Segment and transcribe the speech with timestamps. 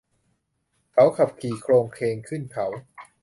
[0.93, 2.67] เขาขับขี่โคลงเคลงขึ้นเขา